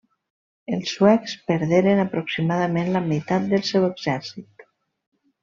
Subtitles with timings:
[0.77, 4.67] Els suecs perderen aproximadament la meitat del seu exèrcit.